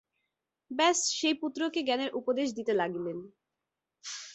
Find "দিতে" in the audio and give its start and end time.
2.57-2.73